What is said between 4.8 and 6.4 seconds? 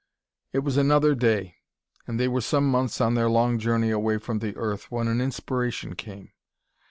when an inspiration came.